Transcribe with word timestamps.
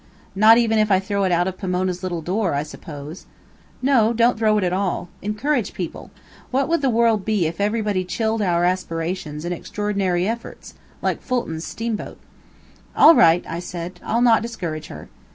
"Not 0.33 0.57
even 0.57 0.79
if 0.79 0.89
I 0.89 0.99
throw 0.99 1.25
it 1.25 1.31
out 1.31 1.47
of 1.47 1.59
Pomona's 1.59 2.01
little 2.01 2.23
door, 2.23 2.55
I 2.55 2.63
suppose." 2.63 3.27
"No. 3.83 4.13
Don't 4.13 4.35
throw 4.35 4.57
it 4.57 4.63
at 4.63 4.73
all. 4.73 5.09
Encourage 5.21 5.75
people. 5.75 6.09
What 6.49 6.67
would 6.67 6.81
the 6.81 6.89
world 6.89 7.23
be 7.23 7.45
if 7.45 7.61
everybody 7.61 8.03
chilled 8.03 8.41
our 8.41 8.63
aspirations 8.65 9.45
and 9.45 9.53
extraordinary 9.53 10.27
efforts? 10.27 10.73
Like 11.03 11.21
Fulton's 11.21 11.67
steamboat." 11.67 12.17
"All 12.95 13.13
right," 13.13 13.45
I 13.47 13.59
said; 13.59 13.99
"I'll 14.03 14.23
not 14.23 14.41
discourage 14.41 14.87
her." 14.87 15.07